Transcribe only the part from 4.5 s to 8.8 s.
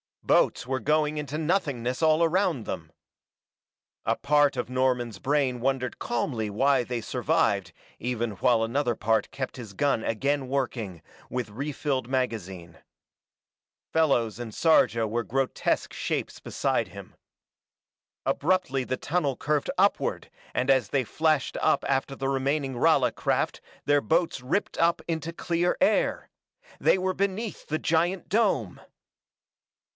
of Norman's brain wondered calmly why they survived even while